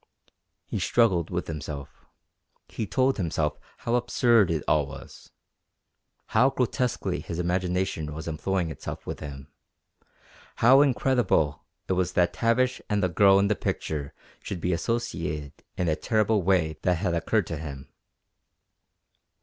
He 0.65 0.79
struggled 0.79 1.29
with 1.29 1.45
himself. 1.45 2.07
He 2.67 2.87
told 2.87 3.17
himself 3.17 3.59
how 3.77 3.93
absurd 3.93 4.49
it 4.49 4.63
all 4.67 4.87
was, 4.87 5.29
how 6.29 6.49
grotesquely 6.49 7.19
his 7.19 7.37
imagination 7.37 8.11
was 8.11 8.27
employing 8.27 8.71
itself 8.71 9.05
with 9.05 9.19
him 9.19 9.51
how 10.55 10.81
incredible 10.81 11.65
it 11.87 11.93
was 11.93 12.13
that 12.13 12.33
Tavish 12.33 12.81
and 12.89 13.03
the 13.03 13.09
girl 13.09 13.37
in 13.37 13.47
the 13.47 13.55
picture 13.55 14.15
should 14.41 14.59
be 14.59 14.73
associated 14.73 15.53
in 15.77 15.85
that 15.85 16.01
terrible 16.01 16.41
way 16.41 16.79
that 16.81 16.95
had 16.95 17.13
occurred 17.13 17.45
to 17.45 17.57
him. 17.57 17.87